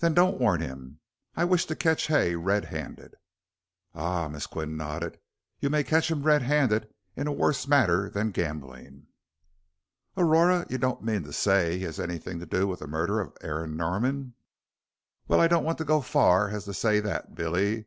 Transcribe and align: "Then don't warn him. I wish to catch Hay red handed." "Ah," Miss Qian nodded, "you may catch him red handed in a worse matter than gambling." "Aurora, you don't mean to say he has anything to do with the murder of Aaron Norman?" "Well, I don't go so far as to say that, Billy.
"Then 0.00 0.12
don't 0.12 0.38
warn 0.38 0.60
him. 0.60 1.00
I 1.34 1.46
wish 1.46 1.64
to 1.64 1.74
catch 1.74 2.08
Hay 2.08 2.34
red 2.34 2.66
handed." 2.66 3.14
"Ah," 3.94 4.28
Miss 4.28 4.46
Qian 4.46 4.76
nodded, 4.76 5.18
"you 5.60 5.70
may 5.70 5.82
catch 5.82 6.10
him 6.10 6.24
red 6.24 6.42
handed 6.42 6.92
in 7.16 7.26
a 7.26 7.32
worse 7.32 7.66
matter 7.66 8.10
than 8.10 8.32
gambling." 8.32 9.06
"Aurora, 10.14 10.66
you 10.68 10.76
don't 10.76 11.02
mean 11.02 11.22
to 11.22 11.32
say 11.32 11.78
he 11.78 11.84
has 11.84 11.98
anything 11.98 12.38
to 12.40 12.44
do 12.44 12.66
with 12.66 12.80
the 12.80 12.86
murder 12.86 13.18
of 13.18 13.32
Aaron 13.40 13.78
Norman?" 13.78 14.34
"Well, 15.26 15.40
I 15.40 15.48
don't 15.48 15.64
go 15.64 15.84
so 16.00 16.00
far 16.02 16.50
as 16.50 16.66
to 16.66 16.74
say 16.74 17.00
that, 17.00 17.34
Billy. 17.34 17.86